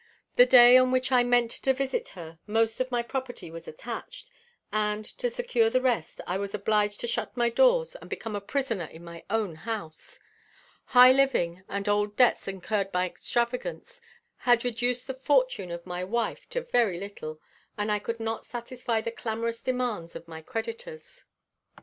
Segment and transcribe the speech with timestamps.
[0.35, 4.31] The day on which I meant to visit her, most of my property was attached,
[4.71, 8.41] and, to secure the rest, I was obliged to shut my doors and become a
[8.41, 10.19] prisoner in my own house.
[10.85, 14.01] High living, and old debts incurred by extravagance,
[14.37, 17.39] had reduced the fortune of my wife to very little,
[17.77, 21.25] and I could not satisfy the clamorous demands of my creditors.